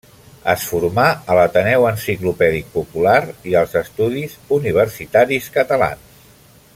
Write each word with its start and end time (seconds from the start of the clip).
Es 0.51 0.61
formà 0.69 1.03
a 1.33 1.35
l'Ateneu 1.39 1.85
Enciclopèdic 1.89 2.71
Popular 2.79 3.19
i 3.53 3.55
als 3.61 3.77
Estudis 3.85 4.35
Universitaris 4.61 5.55
Catalans. 5.61 6.31